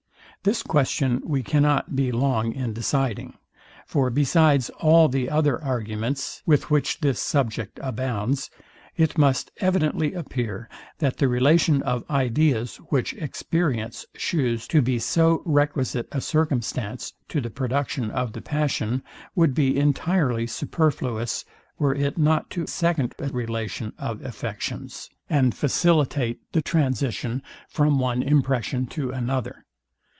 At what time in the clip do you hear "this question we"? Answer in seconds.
0.43-1.43